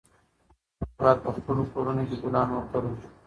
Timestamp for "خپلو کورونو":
1.37-2.03